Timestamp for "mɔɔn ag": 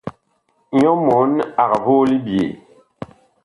1.05-1.71